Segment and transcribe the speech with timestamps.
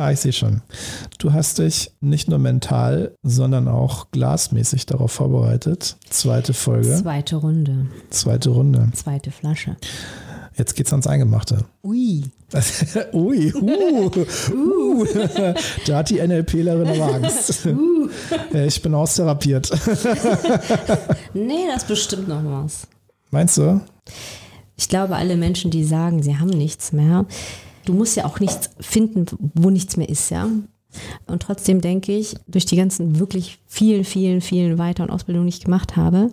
[0.00, 0.62] Ah, ich sehe schon.
[1.18, 5.98] Du hast dich nicht nur mental, sondern auch glasmäßig darauf vorbereitet.
[6.08, 6.96] Zweite Folge.
[6.96, 7.86] Zweite Runde.
[8.08, 8.88] Zweite Runde.
[8.94, 9.76] Zweite Flasche.
[10.56, 11.66] Jetzt geht's ans Eingemachte.
[11.84, 12.24] Ui.
[13.12, 14.10] Ui, uh,
[14.54, 15.04] uh.
[15.86, 17.66] da hat die NLPlerin aber Angst.
[18.54, 19.70] Ja, Ich bin austherapiert.
[21.34, 22.86] Nee, das bestimmt noch was.
[23.30, 23.82] Meinst du?
[24.78, 27.26] Ich glaube, alle Menschen, die sagen, sie haben nichts mehr,
[27.84, 30.48] du musst ja auch nichts finden, wo nichts mehr ist, ja.
[31.26, 35.56] Und trotzdem denke ich, durch die ganzen wirklich vielen, vielen, vielen Weiter- und Ausbildungen, die
[35.56, 36.32] ich gemacht habe,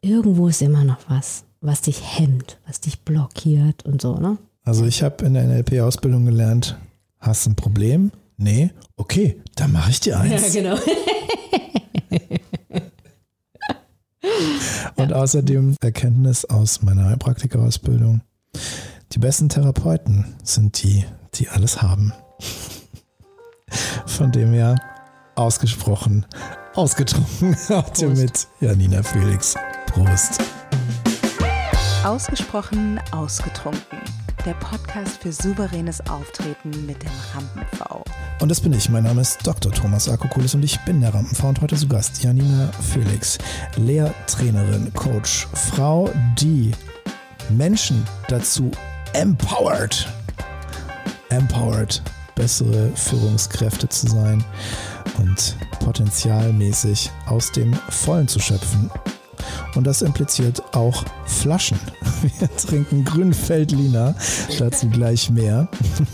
[0.00, 4.38] irgendwo ist immer noch was, was dich hemmt, was dich blockiert und so, ne?
[4.64, 6.78] Also ich habe in der NLP-Ausbildung gelernt,
[7.18, 8.12] hast ein Problem?
[8.36, 8.70] Nee?
[8.96, 10.52] Okay, dann mache ich dir eins.
[10.52, 10.76] genau.
[14.96, 18.20] Und außerdem Erkenntnis aus meiner Heilpraktikerausbildung.
[19.14, 22.14] Die besten Therapeuten sind die, die alles haben.
[24.06, 24.76] Von dem her
[25.34, 26.24] ausgesprochen,
[26.74, 27.54] ausgetrunken.
[27.68, 28.22] Heute Prost.
[28.22, 29.54] mit Janina Felix.
[29.86, 30.40] Prost.
[32.04, 33.98] Ausgesprochen ausgetrunken.
[34.46, 38.02] Der Podcast für souveränes Auftreten mit dem Rampen-V.
[38.40, 38.88] Und das bin ich.
[38.88, 39.72] Mein Name ist Dr.
[39.72, 43.36] Thomas Akokulis und ich bin der Rampenfrau und heute zu Gast Janina Felix,
[43.76, 46.72] Lehrtrainerin, Coach, Frau, die
[47.50, 48.70] Menschen dazu
[49.14, 50.08] empowert,
[51.28, 52.02] empowered,
[52.34, 54.44] bessere Führungskräfte zu sein
[55.18, 58.90] und potenzialmäßig aus dem Vollen zu schöpfen.
[59.74, 61.78] Und das impliziert auch Flaschen.
[62.38, 64.14] Wir trinken Grünfeldliner,
[64.58, 65.68] dazu gleich mehr.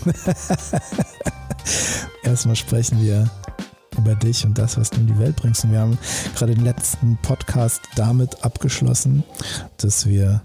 [2.22, 3.30] Erstmal sprechen wir
[3.96, 5.64] über dich und das, was du in die Welt bringst.
[5.64, 5.98] Und wir haben
[6.34, 9.24] gerade den letzten Podcast damit abgeschlossen,
[9.78, 10.42] dass wir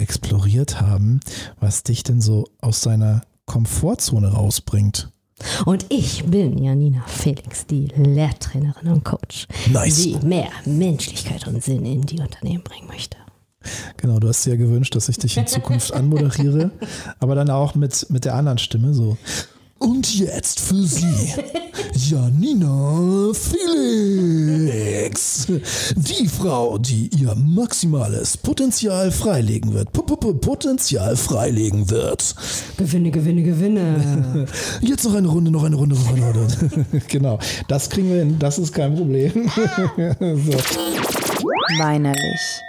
[0.00, 1.20] exploriert haben,
[1.58, 5.10] was dich denn so aus deiner Komfortzone rausbringt.
[5.64, 10.02] Und ich bin Janina Felix, die Lehrtrainerin und Coach, Nice.
[10.02, 13.16] die mehr Menschlichkeit und Sinn in die Unternehmen bringen möchte.
[13.96, 16.70] Genau, du hast dir ja gewünscht, dass ich dich in Zukunft anmoderiere,
[17.18, 19.16] aber dann auch mit, mit der anderen Stimme so.
[19.80, 21.32] Und jetzt für Sie,
[21.94, 24.66] Janina Felix.
[25.96, 29.90] Die Frau, die ihr maximales Potenzial freilegen wird.
[29.94, 32.34] P -p -p Potenzial freilegen wird.
[32.76, 34.46] Gewinne, gewinne, gewinne.
[34.82, 36.46] Jetzt noch eine Runde, noch eine Runde, noch eine Runde.
[37.08, 39.32] genau, das kriegen wir hin, das ist kein Problem.
[40.20, 40.58] so.
[41.78, 42.60] Weinerlich.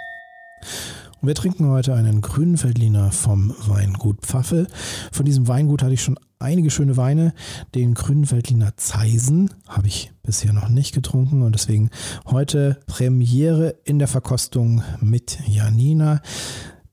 [1.24, 4.66] Wir trinken heute einen grünen Feldliner vom Weingut Pfaffel.
[5.12, 7.32] Von diesem Weingut hatte ich schon einige schöne Weine.
[7.76, 11.90] Den grünen Feldliner Zeisen habe ich bisher noch nicht getrunken und deswegen
[12.26, 16.20] heute Premiere in der Verkostung mit Janina.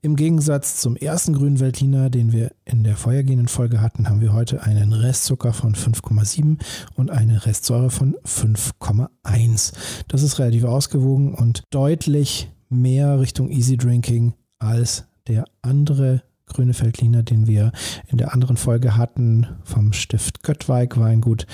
[0.04, 4.34] Im Gegensatz zum ersten grünen Veltliner, den wir in der vorhergehenden Folge hatten, haben wir
[4.34, 6.60] heute einen Restzucker von 5,7
[6.94, 9.74] und eine Restsäure von 5,1.
[10.08, 17.24] Das ist relativ ausgewogen und deutlich mehr Richtung Easy Drinking als der andere grüne Veltliner,
[17.24, 17.72] den wir
[18.08, 21.46] in der anderen Folge hatten vom Stift Göttweig Weingut.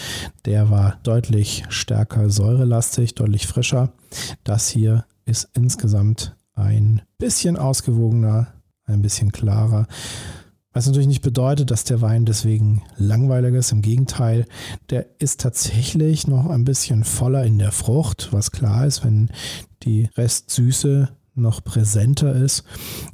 [0.46, 3.92] Der war deutlich stärker säurelastig, deutlich frischer.
[4.44, 8.48] Das hier ist insgesamt ein bisschen ausgewogener,
[8.86, 9.88] ein bisschen klarer.
[10.76, 13.72] Was natürlich nicht bedeutet, dass der Wein deswegen langweiliger ist.
[13.72, 14.46] Im Gegenteil,
[14.90, 19.30] der ist tatsächlich noch ein bisschen voller in der Frucht, was klar ist, wenn
[19.84, 22.66] die Restsüße noch präsenter ist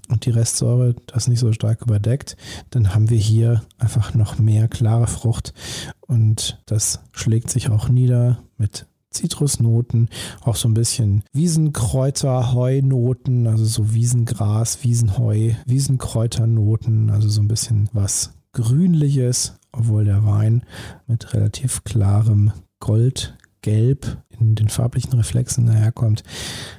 [0.09, 2.35] und die Restsäure das nicht so stark überdeckt,
[2.71, 5.53] dann haben wir hier einfach noch mehr klare Frucht
[6.01, 10.09] und das schlägt sich auch nieder mit Zitrusnoten,
[10.41, 17.89] auch so ein bisschen Wiesenkräuter, Heunoten, also so Wiesengras, Wiesenheu, Wiesenkräuternoten, also so ein bisschen
[17.94, 20.63] was Grünliches, obwohl der Wein
[21.07, 26.23] mit relativ klarem Goldgelb in den farblichen Reflexen daherkommt.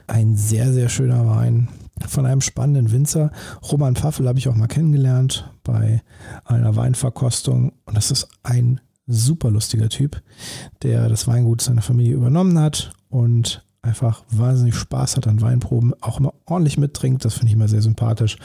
[0.06, 1.68] Ein sehr, sehr schöner Wein
[2.08, 3.30] von einem spannenden Winzer.
[3.70, 6.02] Roman Pfaffel habe ich auch mal kennengelernt bei
[6.44, 10.22] einer Weinverkostung und das ist ein super lustiger Typ,
[10.82, 16.20] der das Weingut seiner Familie übernommen hat und einfach wahnsinnig Spaß hat an Weinproben, auch
[16.20, 18.36] immer ordentlich mittrinkt, das finde ich immer sehr sympathisch.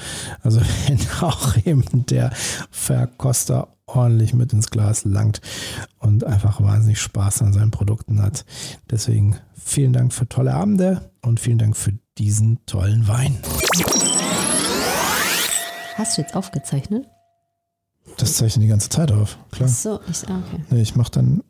[0.42, 2.32] Also wenn auch eben der
[2.72, 5.42] Verkoster ordentlich mit ins Glas langt
[6.00, 8.46] und einfach wahnsinnig Spaß an seinen Produkten hat.
[8.90, 13.38] Deswegen vielen Dank für tolle Abende und vielen Dank für diesen tollen Wein.
[15.96, 17.08] Hast du jetzt aufgezeichnet?
[18.18, 19.70] Das zeichne die ganze Zeit auf, klar.
[19.72, 20.64] Ach so, ich, ah, okay.
[20.70, 21.44] Nee, ich mache dann,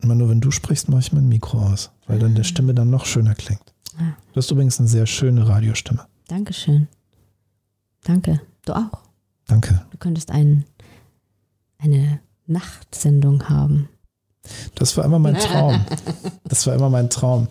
[0.00, 2.90] immer nur wenn du sprichst, mache ich mein Mikro aus, weil dann der Stimme dann
[2.90, 3.74] noch schöner klingt.
[3.98, 6.06] Ah, Du hast übrigens eine sehr schöne Radiostimme.
[6.28, 6.88] Dankeschön.
[8.04, 8.40] Danke.
[8.64, 9.02] Du auch.
[9.46, 9.86] Danke.
[9.90, 10.64] Du könntest ein,
[11.78, 13.88] eine Nachtsendung haben.
[14.74, 15.84] Das war immer mein Traum.
[16.44, 17.48] Das war immer mein Traum.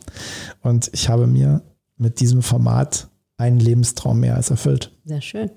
[0.62, 1.62] Und ich habe mir
[1.98, 3.08] mit diesem Format
[3.38, 4.92] einen Lebenstraum mehr als erfüllt.
[5.06, 5.50] Sehr schön.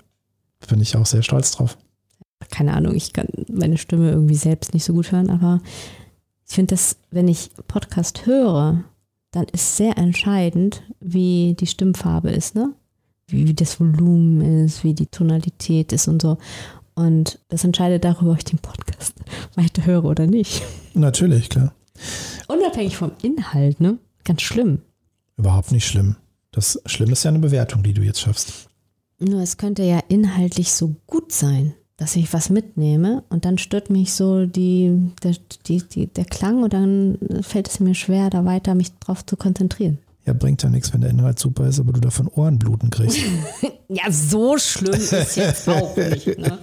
[0.67, 1.77] Bin ich auch sehr stolz drauf.
[2.49, 5.61] Keine Ahnung, ich kann meine Stimme irgendwie selbst nicht so gut hören, aber
[6.47, 8.83] ich finde das, wenn ich Podcast höre,
[9.31, 12.73] dann ist sehr entscheidend, wie die Stimmfarbe ist, ne?
[13.27, 16.37] Wie das Volumen ist, wie die Tonalität ist und so.
[16.95, 19.13] Und das entscheidet darüber, ob ich den Podcast
[19.55, 20.63] weiter höre oder nicht.
[20.95, 21.73] Natürlich, klar.
[22.47, 23.99] Unabhängig vom Inhalt, ne?
[24.23, 24.81] Ganz schlimm.
[25.37, 26.15] Überhaupt nicht schlimm.
[26.51, 28.69] Das Schlimme ist ja eine Bewertung, die du jetzt schaffst.
[29.19, 33.89] Nur es könnte ja inhaltlich so gut sein, dass ich was mitnehme und dann stört
[33.89, 35.35] mich so die, der,
[35.65, 39.35] die, die, der Klang und dann fällt es mir schwer, da weiter mich drauf zu
[39.35, 39.99] konzentrieren.
[40.25, 43.17] Ja, bringt ja nichts, wenn der Inhalt super ist, aber du davon Ohrenbluten kriegst.
[43.89, 46.37] ja, so schlimm ist jetzt auch nicht.
[46.37, 46.59] Ne?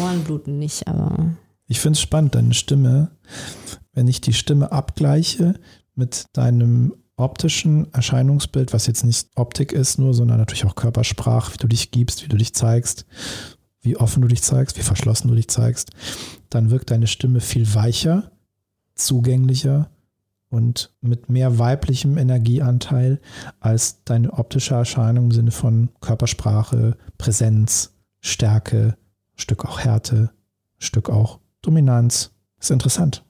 [0.00, 1.36] Ohrenbluten nicht, aber.
[1.66, 3.10] Ich finde es spannend, deine Stimme.
[3.92, 5.54] Wenn ich die Stimme abgleiche
[5.94, 11.58] mit deinem optischen Erscheinungsbild, was jetzt nicht Optik ist, nur, sondern natürlich auch Körpersprache, wie
[11.58, 13.06] du dich gibst, wie du dich zeigst,
[13.84, 15.90] wie offen du dich zeigst, wie verschlossen du dich zeigst,
[16.50, 18.32] dann wirkt deine Stimme viel weicher,
[18.94, 19.90] zugänglicher
[20.48, 23.20] und mit mehr weiblichem Energieanteil
[23.60, 28.96] als deine optische Erscheinung im Sinne von Körpersprache, Präsenz, Stärke,
[29.34, 30.30] Stück auch Härte,
[30.78, 32.30] Stück auch Dominanz.
[32.60, 33.24] Ist interessant.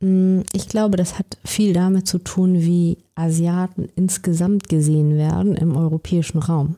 [0.00, 5.76] Mm, ich glaube, das hat viel damit zu tun, wie Asiaten insgesamt gesehen werden im
[5.76, 6.76] europäischen Raum.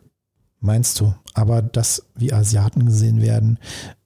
[0.61, 1.15] Meinst du?
[1.35, 3.59] Aber das, wie Asiaten gesehen werden,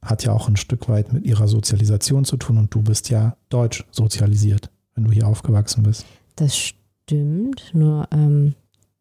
[0.02, 3.36] hat ja auch ein Stück weit mit ihrer Sozialisation zu tun und du bist ja
[3.48, 6.04] deutsch sozialisiert, wenn du hier aufgewachsen bist.
[6.36, 8.54] Das stimmt, nur ähm,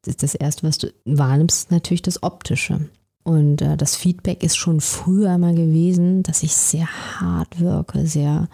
[0.04, 2.90] das, Erste, was du wahrnimmst, ist natürlich das Optische.
[3.24, 6.88] Und äh, das Feedback ist schon früher mal gewesen, dass ich sehr
[7.20, 8.48] hart wirke, sehr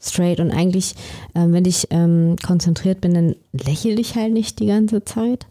[0.00, 0.40] straight.
[0.40, 0.94] Und eigentlich,
[1.34, 5.46] äh, wenn ich ähm, konzentriert bin, dann lächle ich halt nicht die ganze Zeit.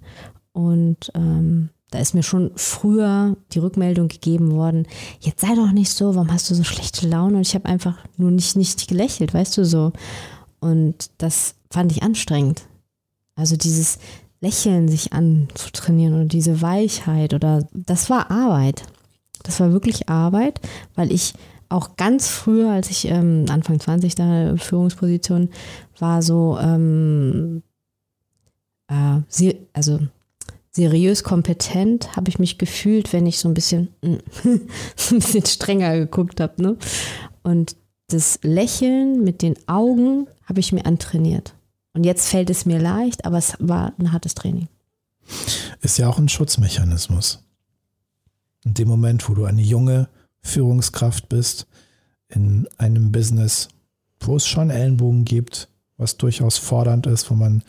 [0.51, 4.88] Und ähm, da ist mir schon früher die Rückmeldung gegeben worden,
[5.19, 7.38] jetzt sei doch nicht so, warum hast du so schlechte Laune?
[7.38, 9.91] Und ich habe einfach nur nicht, nicht gelächelt, weißt du so.
[10.59, 12.63] Und das fand ich anstrengend.
[13.36, 14.00] Also dieses
[14.41, 18.83] Lächeln sich anzutrainieren oder diese Weichheit oder das war Arbeit.
[19.44, 20.59] Das war wirklich Arbeit,
[20.95, 21.33] weil ich
[21.69, 25.50] auch ganz früher, als ich ähm, Anfang 20 da Führungsposition
[26.00, 27.63] war, so ähm,
[28.88, 30.00] äh, also
[30.71, 33.89] seriös kompetent habe ich mich gefühlt, wenn ich so ein bisschen,
[34.95, 36.62] so ein bisschen strenger geguckt habe.
[36.62, 36.77] Ne?
[37.44, 37.75] Und
[38.07, 41.54] das Lächeln mit den Augen habe ich mir antrainiert.
[41.94, 44.68] Und jetzt fällt es mir leicht, aber es war ein hartes Training.
[45.81, 47.44] Ist ja auch ein Schutzmechanismus.
[48.65, 50.10] In dem Moment, wo du eine junge
[50.42, 51.68] Führungskraft bist,
[52.27, 53.69] in einem Business,
[54.19, 57.63] wo es schon Ellenbogen gibt, was durchaus fordernd ist, wo man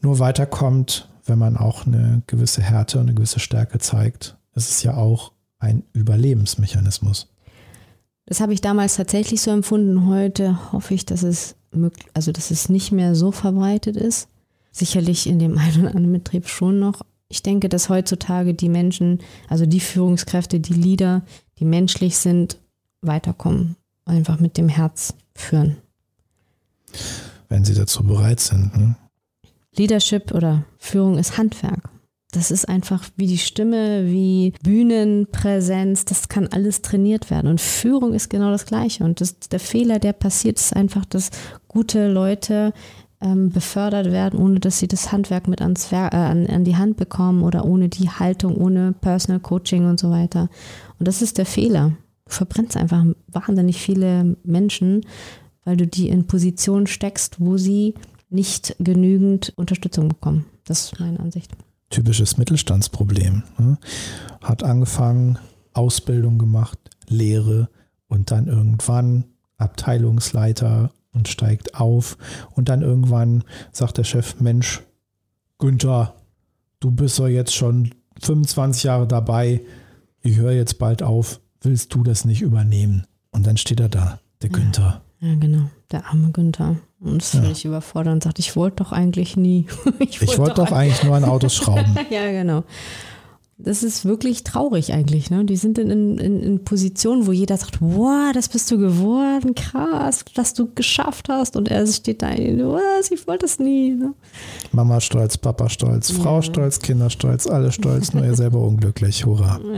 [0.00, 4.36] nur weiterkommt, wenn man auch eine gewisse Härte und eine gewisse Stärke zeigt.
[4.52, 7.28] Es ist ja auch ein Überlebensmechanismus.
[8.26, 10.06] Das habe ich damals tatsächlich so empfunden.
[10.06, 14.28] Heute hoffe ich, dass es möglich, also dass es nicht mehr so verbreitet ist.
[14.72, 17.02] Sicherlich in dem einen oder anderen Betrieb schon noch.
[17.28, 21.22] Ich denke, dass heutzutage die Menschen, also die Führungskräfte, die Leader,
[21.60, 22.58] die menschlich sind,
[23.02, 23.76] weiterkommen.
[24.04, 25.76] Einfach mit dem Herz führen.
[27.48, 28.76] Wenn sie dazu bereit sind.
[28.76, 28.96] Ne?
[29.76, 31.90] Leadership oder Führung ist Handwerk.
[32.32, 37.48] Das ist einfach wie die Stimme, wie Bühnenpräsenz, das kann alles trainiert werden.
[37.48, 39.02] Und Führung ist genau das Gleiche.
[39.02, 41.30] Und das, der Fehler, der passiert, ist einfach, dass
[41.66, 42.72] gute Leute
[43.20, 46.96] ähm, befördert werden, ohne dass sie das Handwerk mit ans, äh, an, an die Hand
[46.96, 50.48] bekommen oder ohne die Haltung, ohne Personal Coaching und so weiter.
[50.98, 51.92] Und das ist der Fehler.
[52.26, 55.04] Du verbrennst einfach wahnsinnig viele Menschen,
[55.64, 57.94] weil du die in Positionen steckst, wo sie
[58.30, 60.46] nicht genügend Unterstützung bekommen.
[60.64, 61.52] Das ist meine Ansicht.
[61.90, 63.42] Typisches Mittelstandsproblem.
[63.58, 63.78] Ne?
[64.42, 65.38] Hat angefangen,
[65.72, 67.68] Ausbildung gemacht, Lehre
[68.08, 69.24] und dann irgendwann
[69.58, 72.16] Abteilungsleiter und steigt auf.
[72.52, 74.82] Und dann irgendwann sagt der Chef, Mensch,
[75.58, 76.14] Günther,
[76.78, 79.60] du bist doch jetzt schon 25 Jahre dabei,
[80.22, 83.06] ich höre jetzt bald auf, willst du das nicht übernehmen?
[83.30, 84.56] Und dann steht er da, der ja.
[84.56, 85.02] Günther.
[85.20, 86.76] Ja, genau, der arme Günther.
[87.00, 87.40] Und das ja.
[87.40, 89.66] völlig überfordert und sagt, ich wollte doch eigentlich nie.
[89.98, 91.96] ich wollte wollt doch, eigentlich nur an Autos schrauben.
[92.10, 92.64] ja, genau.
[93.62, 95.30] Das ist wirklich traurig eigentlich.
[95.30, 95.44] Ne?
[95.44, 100.24] Die sind in, in, in Positionen, wo jeder sagt, wow, das bist du geworden, krass,
[100.34, 101.56] dass du geschafft hast.
[101.56, 103.90] Und er steht da, was, ich wollte es nie.
[103.90, 104.14] Ne?
[104.72, 106.42] Mama stolz, Papa stolz, Frau ja.
[106.42, 109.26] stolz, Kinder stolz, alle stolz, nur er selber unglücklich.
[109.26, 109.60] Hurra.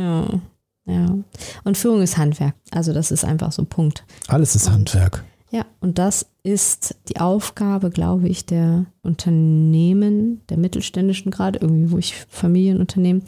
[0.85, 1.17] Ja, ja.
[1.63, 2.55] Und Führung ist Handwerk.
[2.73, 4.05] Also das ist einfach so Punkt.
[4.27, 5.25] Alles ist Handwerk.
[5.53, 11.99] Ja, und das ist die Aufgabe, glaube ich, der Unternehmen, der mittelständischen gerade, irgendwie, wo
[11.99, 13.23] ich Familienunternehmen,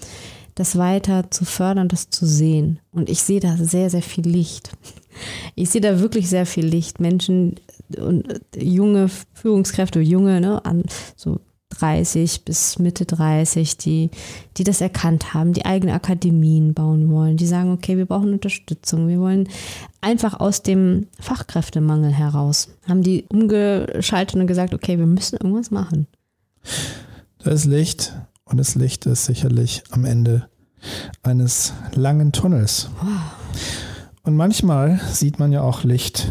[0.55, 2.81] das weiter zu fördern, das zu sehen.
[2.93, 4.73] Und ich sehe da sehr, sehr viel Licht.
[5.55, 6.99] Ich sehe da wirklich sehr viel Licht.
[6.99, 7.55] Menschen
[7.97, 10.83] und junge Führungskräfte, junge, ne, an
[11.15, 11.39] so
[11.79, 14.11] 30 bis Mitte 30, die,
[14.57, 19.09] die das erkannt haben, die eigene Akademien bauen wollen, die sagen, okay, wir brauchen Unterstützung,
[19.09, 19.49] wir wollen
[20.01, 26.07] einfach aus dem Fachkräftemangel heraus, haben die umgeschaltet und gesagt, okay, wir müssen irgendwas machen.
[27.39, 28.15] Da ist Licht
[28.45, 30.49] und das Licht ist sicherlich am Ende
[31.23, 32.91] eines langen Tunnels.
[34.23, 36.31] Und manchmal sieht man ja auch Licht,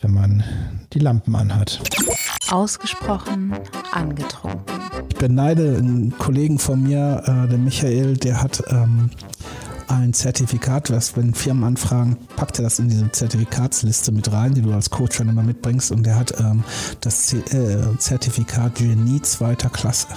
[0.00, 0.44] wenn man
[0.92, 1.80] die Lampen anhat.
[2.50, 3.54] Ausgesprochen
[3.92, 4.73] angetrunken.
[5.24, 9.08] Beneide einen Kollegen von mir, äh, den Michael, der hat ähm,
[9.88, 14.60] ein Zertifikat, was wenn Firmen anfragen, packt er das in diese Zertifikatsliste mit rein, die
[14.60, 15.92] du als Coach dann immer mitbringst.
[15.92, 16.62] Und der hat ähm,
[17.00, 20.08] das Z äh, Zertifikat Genie zweiter Klasse.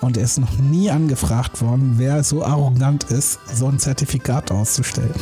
[0.00, 5.14] Und er ist noch nie angefragt worden, wer so arrogant ist, so ein Zertifikat auszustellen.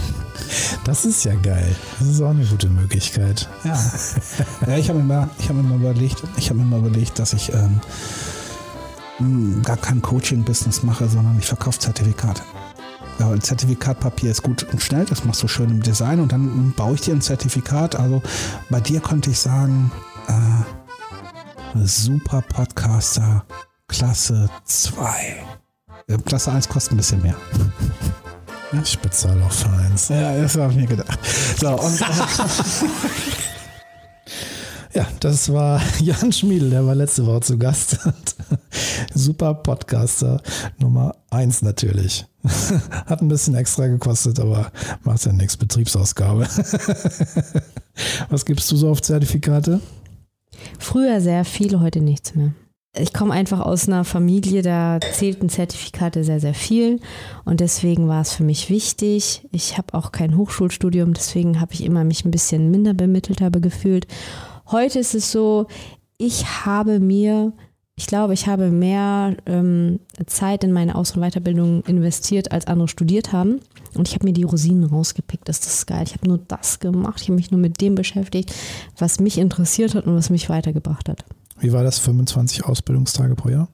[0.85, 1.77] Das ist ja geil.
[1.99, 3.51] Das ist auch eine gute Möglichkeit.
[3.65, 3.79] Ja,
[4.67, 7.19] ja ich habe mir, mal- ich hab mir mal überlegt, ich habe mir mal überlegt,
[7.19, 7.81] dass ich ähm,
[9.18, 12.42] mh, gar kein Coaching-Business mache, sondern ich verkaufe Zertifikate.
[13.18, 16.94] Ja, Zertifikatpapier ist gut und schnell, das machst du schön im Design und dann baue
[16.94, 17.94] ich dir ein Zertifikat.
[17.94, 18.23] Also
[18.71, 19.92] bei dir könnte ich sagen,
[20.26, 23.44] äh, super Podcaster,
[23.87, 25.37] Klasse 2.
[26.09, 27.37] Äh, Klasse 1 kostet ein bisschen mehr.
[28.83, 30.09] Ich bezahle auch Feins.
[30.09, 31.18] Ja, das habe ich mir gedacht.
[31.61, 32.00] So, und
[34.95, 37.99] Ja, das war Jan Schmiedel, der war letzte Woche zu Gast.
[39.15, 40.41] Super Podcaster
[40.79, 42.25] Nummer eins natürlich.
[43.07, 44.71] Hat ein bisschen extra gekostet, aber
[45.03, 45.57] macht ja nichts.
[45.57, 46.47] Betriebsausgabe.
[48.29, 49.81] Was gibst du so auf Zertifikate?
[50.79, 52.53] Früher sehr viel, heute nichts mehr.
[52.97, 57.01] Ich komme einfach aus einer Familie, da zählten Zertifikate sehr, sehr viel
[57.45, 59.49] und deswegen war es für mich wichtig.
[59.51, 63.61] Ich habe auch kein Hochschulstudium, deswegen habe ich immer mich ein bisschen minder bemittelt habe
[63.61, 64.07] gefühlt.
[64.71, 65.66] Heute ist es so,
[66.16, 67.52] ich habe mir,
[67.97, 72.88] ich glaube, ich habe mehr ähm, Zeit in meine Aus- und Weiterbildung investiert, als andere
[72.88, 73.61] studiert haben.
[73.94, 75.49] Und ich habe mir die Rosinen rausgepickt.
[75.49, 76.04] Das ist geil.
[76.06, 77.21] Ich habe nur das gemacht.
[77.21, 78.54] Ich habe mich nur mit dem beschäftigt,
[78.99, 81.25] was mich interessiert hat und was mich weitergebracht hat.
[81.61, 81.99] Wie war das?
[81.99, 83.68] 25 Ausbildungstage pro Jahr?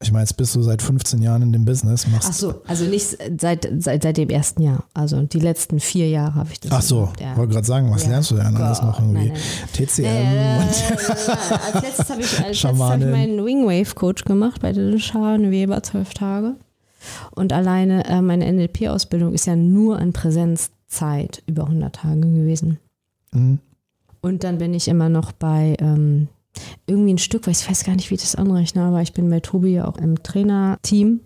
[0.00, 2.06] Ich meine, jetzt bist du seit 15 Jahren in dem Business.
[2.06, 4.84] Machst Ach so, also nicht seit, seit, seit dem ersten Jahr.
[4.94, 6.70] Also die letzten vier Jahre habe ich das.
[6.70, 7.36] Ach so, ja.
[7.36, 8.10] wollte gerade sagen, was Ja.
[8.10, 9.30] lernst du denn alles noch irgendwie?
[9.30, 10.68] Nein, nein, TCM Äh, und
[11.74, 16.14] als letztes habe ich, als hab ich meinen Wingwave-Coach gemacht bei der Scharen Weber, zwölf
[16.14, 16.54] Tage.
[17.32, 22.78] Und alleine äh, meine NLP-Ausbildung ist ja nur an Präsenzzeit über 100 Tage gewesen.
[23.32, 23.58] Mhm.
[24.20, 26.28] Und dann bin ich immer noch bei ähm,
[26.88, 29.28] irgendwie ein Stück, weil ich weiß gar nicht, wie ich das anrechne, aber ich bin
[29.30, 31.20] bei Tobi ja auch im Trainerteam.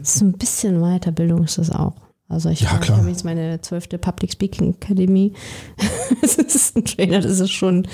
[0.00, 1.94] Das ist ein bisschen Weiterbildung ist das auch.
[2.28, 5.32] Also ich, Ja, war- ich habe jetzt meine zwölfte Public Speaking Academy.
[6.20, 7.86] das ist ein Trainer, das ist schon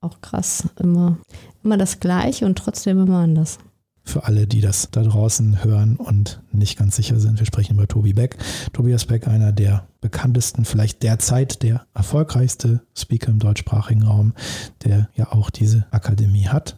[0.00, 0.68] auch krass.
[0.78, 1.18] Immer,
[1.64, 3.58] immer das Gleiche und trotzdem immer anders.
[4.04, 7.86] Für alle, die das da draußen hören und nicht ganz sicher sind, wir sprechen über
[7.86, 8.36] Tobi Beck.
[8.72, 14.34] Tobias Beck, einer der bekanntesten, vielleicht derzeit der erfolgreichste Speaker im deutschsprachigen Raum,
[14.84, 16.76] der ja auch diese Akademie hat.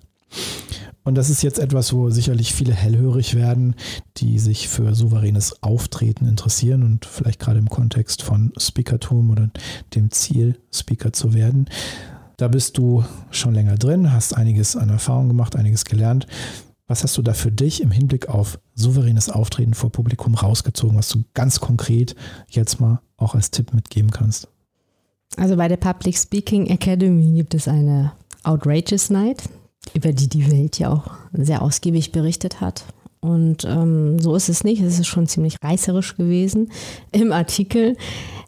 [1.04, 3.74] Und das ist jetzt etwas, wo sicherlich viele hellhörig werden,
[4.16, 9.50] die sich für souveränes Auftreten interessieren und vielleicht gerade im Kontext von Speakertum oder
[9.94, 11.68] dem Ziel, Speaker zu werden.
[12.38, 16.26] Da bist du schon länger drin, hast einiges an Erfahrung gemacht, einiges gelernt.
[16.86, 21.08] Was hast du da für dich im Hinblick auf souveränes Auftreten vor Publikum rausgezogen, was
[21.08, 22.14] du ganz konkret
[22.48, 24.48] jetzt mal auch als Tipp mitgeben kannst?
[25.36, 28.12] Also bei der Public Speaking Academy gibt es eine
[28.42, 29.42] Outrageous Night,
[29.94, 32.84] über die die Welt ja auch sehr ausgiebig berichtet hat.
[33.20, 34.82] Und ähm, so ist es nicht.
[34.82, 36.70] Es ist schon ziemlich reißerisch gewesen
[37.10, 37.96] im Artikel.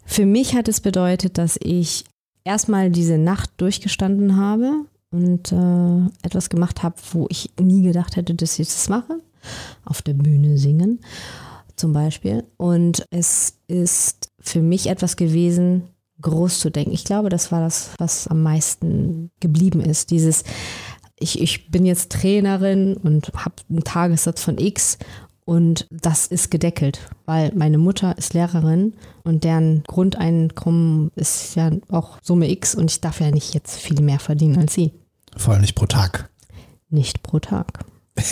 [0.04, 2.04] Für mich hat es bedeutet, dass ich
[2.44, 8.34] erstmal diese Nacht durchgestanden habe und äh, etwas gemacht habe, wo ich nie gedacht hätte,
[8.34, 9.20] dass ich das mache.
[9.84, 11.00] Auf der Bühne singen
[11.76, 12.44] zum Beispiel.
[12.56, 15.84] Und es ist für mich etwas gewesen,
[16.20, 16.92] groß zu denken.
[16.92, 20.10] Ich glaube, das war das, was am meisten geblieben ist.
[20.10, 20.44] Dieses,
[21.18, 24.98] ich, ich bin jetzt Trainerin und habe einen Tagessatz von X
[25.46, 32.18] und das ist gedeckelt, weil meine Mutter ist Lehrerin und deren Grundeinkommen ist ja auch
[32.20, 34.92] Summe X und ich darf ja nicht jetzt viel mehr verdienen als sie.
[35.36, 36.30] Vor allem nicht pro Tag.
[36.90, 37.84] Nicht pro Tag.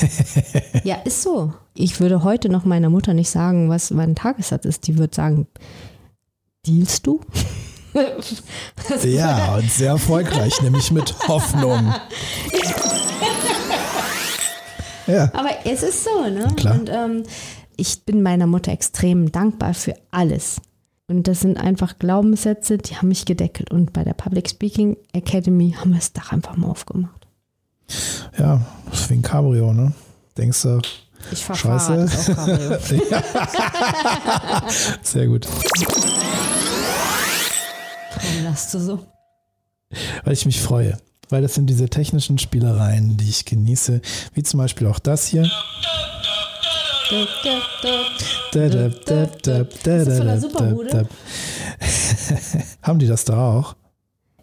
[0.83, 1.54] ja, ist so.
[1.75, 4.88] Ich würde heute noch meiner Mutter nicht sagen, was mein Tagessatz ist.
[4.88, 5.47] Die würde sagen,
[6.66, 7.21] dealst du?
[9.04, 11.94] Ja, und sehr erfolgreich, nämlich mit Hoffnung.
[15.06, 15.30] Ja.
[15.34, 16.49] Aber es ist so, ne?
[16.56, 16.75] Klar.
[16.75, 17.23] Und ähm,
[17.76, 20.61] ich bin meiner Mutter extrem dankbar für alles.
[21.06, 23.70] Und das sind einfach Glaubenssätze, die haben mich gedeckelt.
[23.70, 27.26] Und bei der Public Speaking Academy haben wir das Dach einfach mal aufgemacht.
[28.38, 29.92] Ja, das ist wie ein Cabrio, ne?
[30.38, 30.80] Denkst du,
[31.30, 32.08] Ich fahre Scheiße.
[32.08, 33.02] Fahrrad, Cabrio.
[35.02, 35.46] sehr gut.
[38.16, 39.00] Warum lachst du so?
[40.25, 40.96] Weil ich mich freue.
[41.31, 44.00] Weil das sind diese technischen Spielereien, die ich genieße.
[44.35, 45.49] Wie zum Beispiel auch das hier.
[49.99, 51.09] Ist das von der Superbude?
[52.83, 53.75] Haben die das da auch?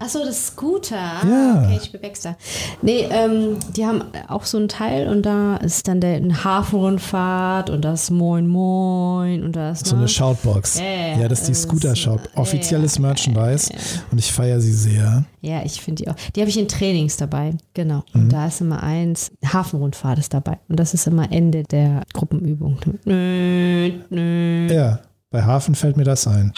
[0.02, 0.98] Achso, das Scooter.
[0.98, 1.64] Ah, Ja.
[1.64, 2.36] Okay, ich bin Baxter.
[2.82, 7.70] Nee, ähm, die haben auch so ein Teil und da ist dann der eine Hafenrundfahrt
[7.70, 9.82] und das Moin Moin und das.
[9.82, 10.02] So ne?
[10.02, 10.80] eine Shoutbox.
[10.80, 12.20] Ja, ja, das ist die Scooter-Shout.
[12.36, 13.72] Offizielles ja, Merchandise.
[14.12, 15.24] Und ich feiere sie sehr.
[15.42, 16.16] Ja, ich finde die auch.
[16.36, 17.54] Die habe ich in Trainings dabei.
[17.74, 18.04] Genau.
[18.14, 18.22] Mhm.
[18.24, 20.58] Und da ist immer eins, Hafenrundfahrt ist dabei.
[20.68, 22.78] Und das ist immer Ende der Gruppenübung.
[23.06, 24.68] Nö, nö.
[24.72, 26.54] Ja, bei Hafen fällt mir das ein.
[26.54, 26.56] Find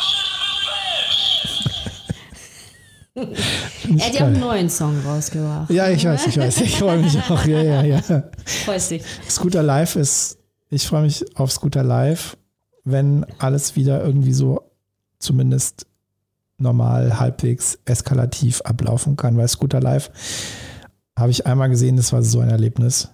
[0.00, 0.15] ich
[3.96, 5.70] Er hat ja auch einen neuen Song rausgebracht.
[5.70, 6.60] Ja, ich weiß, ich weiß.
[6.60, 7.44] Ich freue mich auch.
[7.46, 8.02] Ja, ja, ja.
[8.44, 9.02] Freust dich.
[9.28, 12.36] Scooter Live ist, ich freue mich auf Scooter Live,
[12.84, 14.70] wenn alles wieder irgendwie so
[15.18, 15.86] zumindest
[16.58, 19.36] normal, halbwegs eskalativ ablaufen kann.
[19.36, 20.10] Weil Scooter Live
[21.18, 23.08] habe ich einmal gesehen, das war so ein Erlebnis.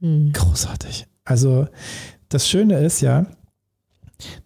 [0.00, 0.32] Hm.
[0.32, 1.06] Großartig.
[1.24, 1.68] Also
[2.28, 3.26] das Schöne ist ja,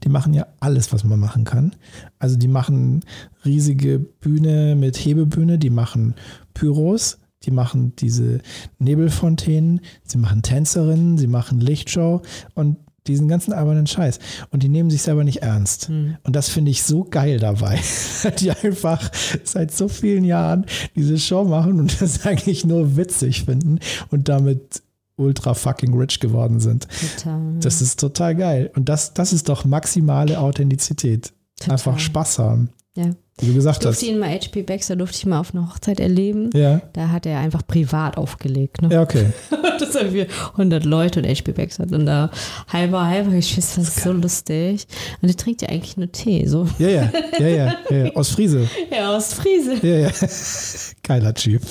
[0.05, 1.75] die machen ja alles, was man machen kann.
[2.19, 3.01] Also die machen
[3.45, 6.15] riesige Bühne mit Hebebühne, die machen
[6.55, 8.41] Pyros, die machen diese
[8.79, 12.23] Nebelfontänen, sie machen Tänzerinnen, sie machen Lichtshow
[12.55, 12.77] und
[13.07, 14.21] diesen ganzen albernen Scheiß.
[14.51, 15.89] Und die nehmen sich selber nicht ernst.
[15.89, 16.17] Hm.
[16.23, 17.81] Und das finde ich so geil dabei,
[18.39, 19.11] die einfach
[19.43, 24.83] seit so vielen Jahren diese Show machen und das eigentlich nur witzig finden und damit
[25.17, 26.89] ultra fucking rich geworden sind.
[27.17, 27.41] Total.
[27.61, 28.71] Das ist total geil.
[28.75, 31.33] Und das, das ist doch maximale Authentizität.
[31.59, 31.73] Total.
[31.73, 32.71] Einfach Spaß haben.
[32.97, 33.11] Ja.
[33.39, 33.85] Wie du gesagt hast.
[34.03, 36.51] Durfte ihn mal HP Baxter, durfte ich mal auf einer Hochzeit erleben.
[36.55, 36.83] Ja.
[36.93, 38.83] Da hat er einfach privat aufgelegt.
[38.83, 38.89] Ne?
[38.93, 39.27] Ja, okay.
[39.79, 42.31] Das haben wir 100 Leute und HP Baxter hat dann da
[42.73, 43.83] halber, halber geschissen.
[43.83, 44.87] Das ist so lustig.
[45.21, 46.47] Und der trinkt ja eigentlich nur Tee.
[46.47, 46.69] So.
[46.79, 48.13] Ja, ja, ja, ja, ja.
[48.15, 48.69] Aus Friese.
[48.93, 49.85] Ja, aus Friese.
[49.85, 50.11] Ja, ja.
[51.03, 51.63] Geiler Typ.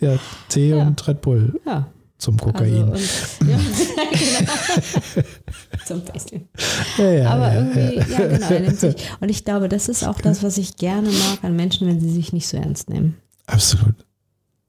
[0.00, 0.16] Ja,
[0.48, 0.82] Tee Ja.
[0.82, 1.86] und Red Bull Ja.
[2.24, 2.90] Zum Kokain.
[2.90, 3.04] Also,
[3.40, 3.56] und, ja,
[4.10, 5.22] genau.
[5.84, 6.48] Zum Bisschen.
[6.96, 8.18] ja, ja, Aber ja, irgendwie, ja.
[8.18, 8.94] ja, genau, er nimmt sich.
[9.20, 12.10] Und ich glaube, das ist auch das, was ich gerne mag an Menschen, wenn sie
[12.10, 13.16] sich nicht so ernst nehmen.
[13.46, 13.94] Absolut.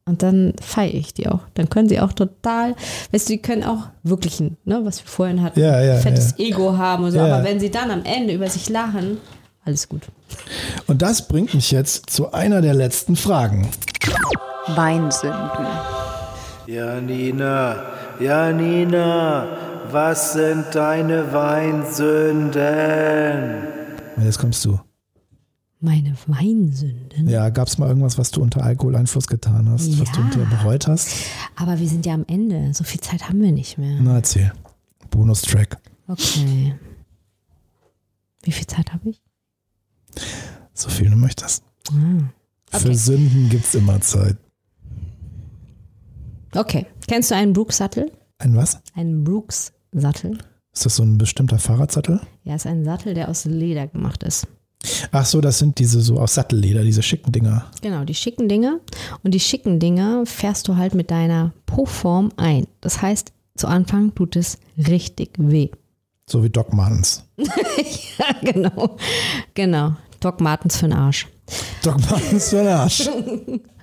[0.08, 1.39] Und dann feiere ich die auch.
[1.54, 2.76] Dann können sie auch total,
[3.12, 6.38] weißt du, die können auch wirklich, ein, ne, was wir vorhin hatten, Ja, ja, fettes
[6.38, 7.18] Ego haben und so.
[7.18, 7.38] Ja.
[7.38, 9.18] Aber wenn sie dann am Ende über sich lachen,
[9.63, 10.02] alles gut.
[10.86, 13.70] Und das bringt mich jetzt zu einer der letzten Fragen.
[14.68, 15.50] Weinsünden.
[16.67, 19.47] Janina, Janina,
[19.91, 23.67] was sind deine Weinsünden?
[24.23, 24.80] Jetzt kommst du.
[25.80, 27.30] Meine Weinsünden.
[27.30, 30.23] Ja, gab es mal irgendwas, was du unter Alkoholeinfluss getan hast, was du Ja.
[30.23, 31.10] hinterher bereut hast?
[31.56, 32.73] Aber wir sind ja am Ende.
[32.73, 33.99] So viel Zeit haben wir nicht mehr.
[34.01, 34.51] Na, erzähl.
[35.12, 35.78] Bonustrack.
[36.08, 36.73] Okay.
[38.41, 39.21] Wie viel Zeit habe ich?
[40.73, 41.63] So viel du möchtest.
[41.89, 41.93] Ah.
[42.71, 42.93] Für Okay.
[42.95, 44.38] Sünden gibt es immer Zeit.
[46.56, 46.86] Okay.
[47.08, 48.12] Kennst du einen Brooks-Sattel?
[48.38, 48.80] Ein was?
[48.96, 50.38] Einen Brooks-Sattel?
[50.74, 52.20] Ist das so ein bestimmter Fahrradsattel?
[52.44, 54.48] Ja, ist ein Sattel, der aus Leder gemacht ist.
[55.12, 57.65] Ach so, das sind diese so aus Sattelleder, diese schicken Dinger.
[57.82, 58.80] Genau, die schicken Dinger.
[59.24, 62.68] Und die schicken Dinger fährst du halt mit deiner Po-Form ein.
[62.82, 65.70] Das heißt, zu Anfang tut es richtig weh.
[66.30, 67.24] So wie Doc Martens.
[67.38, 68.98] ja, genau.
[69.54, 69.96] Genau.
[70.20, 71.28] Doc Martens für den Arsch.
[71.84, 73.10] Doc Martens für den Arsch.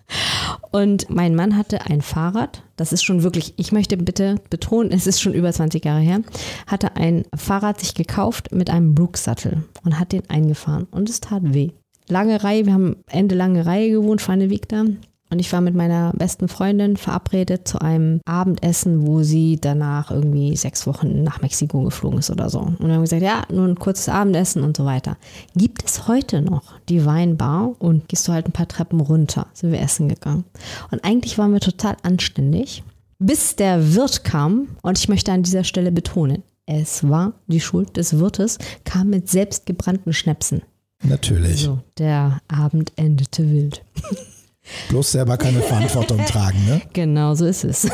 [0.70, 5.06] Und mein Mann hatte ein Fahrrad, das ist schon wirklich, ich möchte bitte betonen, es
[5.06, 6.20] ist schon über 20 Jahre her,
[6.66, 11.42] hatte ein Fahrrad sich gekauft mit einem Brooks-Sattel und hat den eingefahren und es tat
[11.54, 11.70] weh.
[12.08, 14.84] Lange Reihe, wir haben Ende lange Reihe gewohnt, Fanneweg da.
[15.32, 20.54] Und ich war mit meiner besten Freundin verabredet zu einem Abendessen, wo sie danach irgendwie
[20.56, 22.58] sechs Wochen nach Mexiko geflogen ist oder so.
[22.60, 25.16] Und wir haben gesagt, ja, nur ein kurzes Abendessen und so weiter.
[25.56, 29.72] Gibt es heute noch die Weinbar und gehst du halt ein paar Treppen runter, sind
[29.72, 30.44] wir essen gegangen.
[30.90, 32.84] Und eigentlich waren wir total anständig,
[33.18, 34.76] bis der Wirt kam.
[34.82, 39.30] Und ich möchte an dieser Stelle betonen, es war die Schuld des Wirtes, kam mit
[39.30, 40.60] selbstgebrannten Schnäpsen.
[41.02, 41.62] Natürlich.
[41.62, 43.82] So, der Abend endete wild.
[44.88, 46.80] Bloß selber keine Verantwortung tragen, ne?
[46.92, 47.88] Genau, so ist es.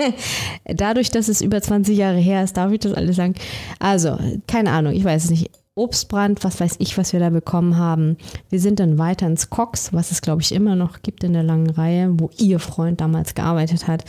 [0.64, 3.34] Dadurch, dass es über 20 Jahre her ist, darf ich das alles sagen.
[3.78, 5.50] Also, keine Ahnung, ich weiß es nicht.
[5.74, 8.16] Obstbrand, was weiß ich, was wir da bekommen haben.
[8.50, 11.44] Wir sind dann weiter ins Cox, was es glaube ich immer noch gibt in der
[11.44, 14.04] langen Reihe, wo ihr Freund damals gearbeitet hat.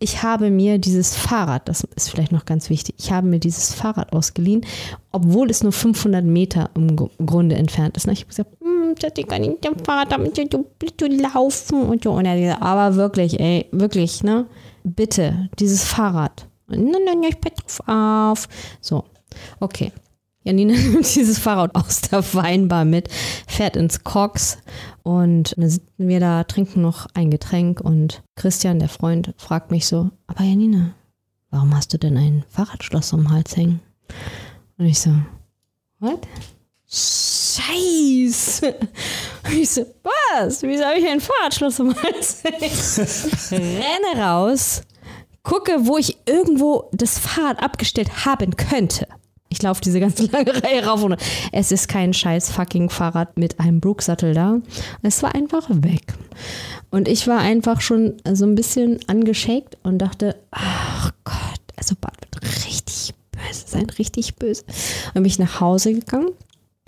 [0.00, 3.72] Ich habe mir dieses Fahrrad, das ist vielleicht noch ganz wichtig, ich habe mir dieses
[3.72, 4.66] Fahrrad ausgeliehen,
[5.12, 8.06] obwohl es nur 500 Meter im Grunde entfernt ist.
[8.06, 8.50] Ich habe gesagt,
[8.88, 10.66] hm, ich kann nicht dem Fahrrad damit du,
[10.96, 12.12] du laufen und so.
[12.12, 14.46] Und er aber wirklich, ey, wirklich, ne?
[14.82, 16.46] Bitte, dieses Fahrrad.
[16.68, 18.48] Nein, nein, ich pass drauf auf.
[18.80, 19.04] So,
[19.60, 19.92] okay.
[20.44, 23.08] Janina nimmt dieses Fahrrad aus der Weinbar mit,
[23.46, 24.58] fährt ins Cox
[25.02, 29.86] und dann sitzen wir da, trinken noch ein Getränk und Christian, der Freund, fragt mich
[29.86, 30.94] so, aber Janina,
[31.50, 33.80] warum hast du denn ein Fahrradschloss um den Hals hängen?
[34.76, 35.10] Und ich so,
[35.98, 36.20] what?
[36.94, 38.74] Scheiße.
[39.44, 40.62] Und ich so, was?
[40.62, 43.82] Wieso habe ich ein Fahrradschloss den Hals hängen?
[43.82, 44.82] Renne raus,
[45.42, 49.08] gucke, wo ich irgendwo das Fahrrad abgestellt haben könnte.
[49.48, 51.16] Ich laufe diese ganze lange Reihe rauf und
[51.50, 54.60] es ist kein scheiß fucking Fahrrad mit einem Brooksattel da.
[55.02, 56.14] Es war einfach weg.
[56.90, 62.18] Und ich war einfach schon so ein bisschen angeschickt und dachte, ach Gott, also Bart
[62.20, 64.62] wird richtig böse sein, richtig böse.
[65.08, 66.30] Und bin ich nach Hause gegangen,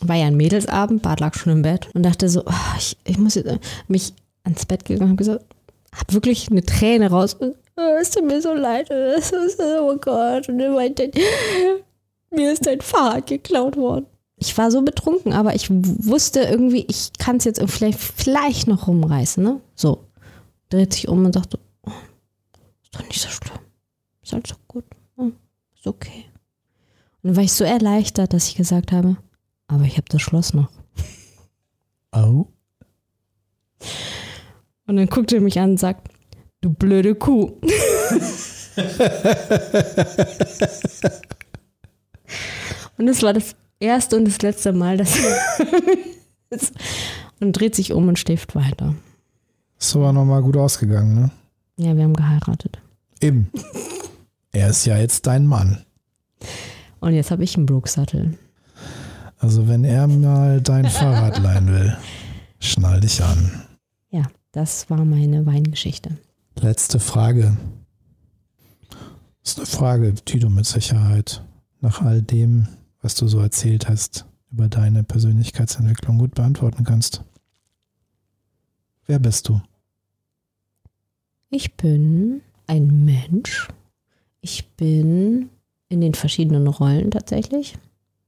[0.01, 3.19] war ja ein Mädelsabend, Bart lag schon im Bett und dachte so, oh, ich, ich
[3.19, 3.51] muss jetzt,
[3.89, 4.13] mich
[4.45, 5.45] ans Bett gegangen und gesagt,
[5.93, 7.37] hab wirklich eine Träne raus.
[7.41, 8.91] Oh, es tut mir so leid.
[8.91, 10.49] Oh Gott.
[10.49, 11.11] Und er meinte,
[12.31, 14.07] mir ist dein Fahrrad geklaut worden.
[14.37, 18.87] Ich war so betrunken, aber ich wusste irgendwie, ich kann es jetzt vielleicht, vielleicht noch
[18.87, 19.61] rumreißen, ne?
[19.75, 20.05] So.
[20.69, 21.91] Dreht sich um und sagt, oh,
[22.83, 23.59] ist doch nicht so schlimm.
[24.23, 24.85] Ist alles doch gut.
[25.17, 25.31] Oh,
[25.75, 26.27] ist okay.
[27.23, 29.17] Und dann war ich so erleichtert, dass ich gesagt habe,
[29.69, 30.71] aber ich habe das Schloss noch.
[32.13, 32.47] Oh.
[34.87, 36.09] Und dann guckt er mich an und sagt,
[36.61, 37.61] du blöde Kuh.
[42.99, 45.19] Und es war das erste und das letzte Mal, dass
[47.41, 48.95] und dreht sich um und schläft weiter.
[49.79, 51.31] Ist aber nochmal gut ausgegangen, ne?
[51.77, 52.81] Ja, wir haben geheiratet.
[53.21, 53.51] Eben.
[54.53, 55.85] er ist ja jetzt dein Mann.
[57.01, 58.39] Und jetzt habe ich einen Brooksattel.
[59.38, 61.96] Also wenn er mal dein Fahrrad leihen will,
[62.59, 63.62] schnall dich an.
[64.11, 66.16] Ja, das war meine Weingeschichte.
[66.61, 67.57] Letzte Frage.
[69.42, 71.42] Das ist eine Frage, die du mit Sicherheit
[71.81, 72.66] nach all dem,
[73.03, 77.22] was du so erzählt hast, über deine Persönlichkeitsentwicklung gut beantworten kannst.
[79.07, 79.61] Wer bist du?
[81.51, 83.68] Ich bin ein Mensch.
[84.40, 85.51] Ich bin
[85.88, 87.79] in den verschiedenen Rollen tatsächlich.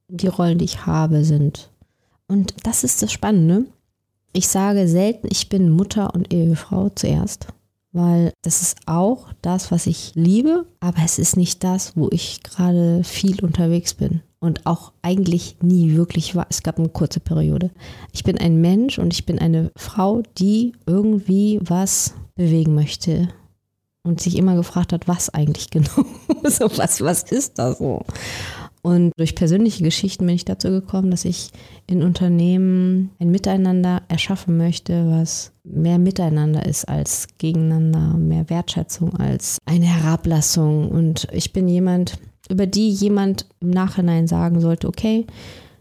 [0.09, 1.71] Die Rollen, die ich habe, sind.
[2.27, 3.67] Und das ist das Spannende.
[4.33, 7.49] Ich sage selten, ich bin Mutter und Ehefrau zuerst
[7.93, 12.43] weil das ist auch das, was ich liebe, aber es ist nicht das, wo ich
[12.43, 16.47] gerade viel unterwegs bin und auch eigentlich nie wirklich war.
[16.51, 17.71] Es gab eine kurze Periode.
[18.13, 23.29] Ich bin ein Mensch und ich bin eine Frau, die irgendwie was bewegen möchte
[24.03, 26.05] und sich immer gefragt hat, was eigentlich genau.
[26.45, 28.03] so was, was ist das so?
[28.83, 31.51] Und durch persönliche Geschichten bin ich dazu gekommen, dass ich
[31.87, 39.59] in Unternehmen ein Miteinander erschaffen möchte, was mehr Miteinander ist als gegeneinander, mehr Wertschätzung als
[39.67, 40.91] eine Herablassung.
[40.91, 45.27] Und ich bin jemand, über die jemand im Nachhinein sagen sollte, okay,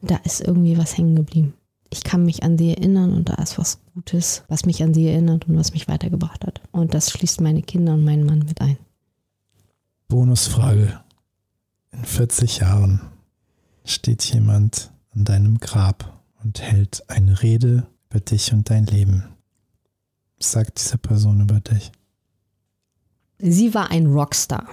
[0.01, 1.53] da ist irgendwie was hängen geblieben.
[1.89, 5.07] Ich kann mich an sie erinnern und da ist was Gutes, was mich an sie
[5.07, 6.62] erinnert und was mich weitergebracht hat.
[6.71, 8.77] Und das schließt meine Kinder und meinen Mann mit ein.
[10.10, 10.99] Bonusfrage.
[11.97, 13.01] In 40 Jahren
[13.83, 19.23] steht jemand an deinem Grab und hält eine Rede über dich und dein Leben.
[20.38, 21.91] Was sagt diese Person über dich?
[23.39, 24.67] Sie war ein Rockstar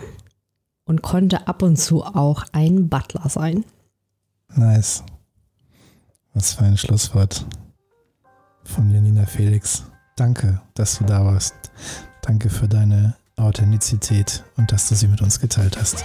[0.84, 3.64] und konnte ab und zu auch ein Butler sein.
[4.54, 5.02] Nice.
[6.34, 7.46] Was für ein Schlusswort
[8.64, 9.84] von Janina Felix.
[10.16, 11.54] Danke, dass du da warst.
[12.20, 16.04] Danke für deine Authentizität und dass du sie mit uns geteilt hast.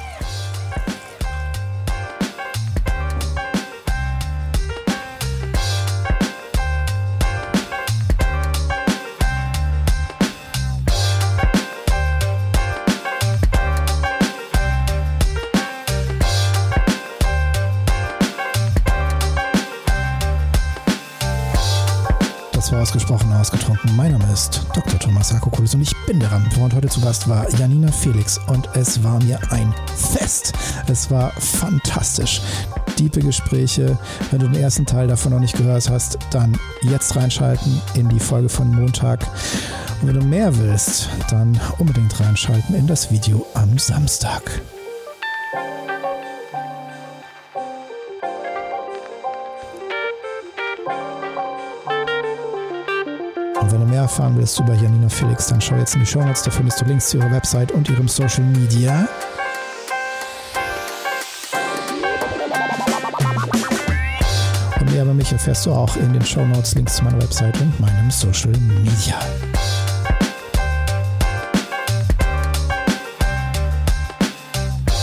[22.77, 23.95] Ausgesprochen ausgetrunken.
[23.95, 24.99] Mein Name ist Dr.
[24.99, 28.69] Thomas Akokulis und ich bin der Rampenfrau und heute zu Gast war Janina Felix und
[28.75, 30.53] es war mir ein Fest.
[30.87, 32.41] Es war fantastisch.
[32.97, 33.97] Diepe Gespräche.
[34.31, 38.19] Wenn du den ersten Teil davon noch nicht gehört hast, dann jetzt reinschalten in die
[38.19, 39.25] Folge von Montag.
[40.01, 44.61] Und wenn du mehr willst, dann unbedingt reinschalten in das Video am Samstag.
[54.09, 56.41] Erfahren willst über Janina Felix, dann schau jetzt in die Show Notes.
[56.41, 59.07] Da findest du Links zu ihrer Website und ihrem Social Media.
[64.79, 67.61] Und mehr über mich erfährst du auch in den Show Notes, Links zu meiner Website
[67.61, 69.19] und meinem Social Media.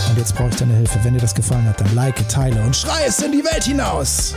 [0.09, 0.99] Und jetzt brauche ich deine Hilfe.
[1.03, 4.35] Wenn dir das gefallen hat, dann like, teile und schrei es in die Welt hinaus.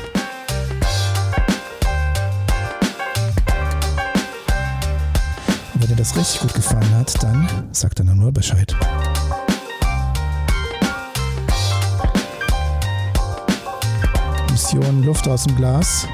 [6.00, 8.74] Das richtig gut gefallen hat, dann sag dann nur Bescheid.
[14.50, 16.06] Mission Luft aus dem Glas.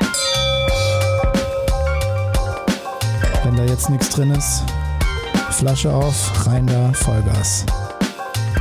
[3.44, 4.64] Wenn da jetzt nichts drin ist,
[5.52, 7.64] Flasche auf, rein da, Vollgas.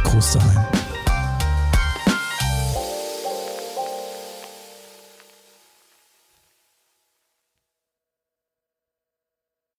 [0.03, 0.84] Gruß daheim.